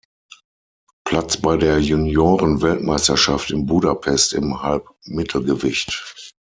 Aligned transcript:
Platz 1.05 1.37
bei 1.37 1.57
der 1.57 1.77
Junioren-Weltmeisterschaft 1.77 3.51
in 3.51 3.67
Budapest 3.67 4.33
im 4.33 4.63
Halbmittelgewicht. 4.63 6.31